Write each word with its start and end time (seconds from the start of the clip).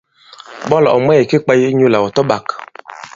Ɓɔlà 0.69 0.89
ɔ̀ 0.97 1.01
mwɛ̂s 1.05 1.27
ki 1.29 1.37
kwāye 1.43 1.65
inyūlà 1.71 1.97
ɔ̀ 2.05 2.13
tɔ-ɓāk. 2.15 2.47